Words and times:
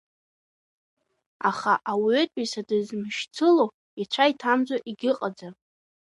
Аха 1.49 1.73
ауаҩытәыҩса 1.91 2.61
дызмышьцыло, 2.67 3.65
ицәа 4.01 4.31
иҭамӡо, 4.31 4.75
егьыҟаӡам. 4.89 5.53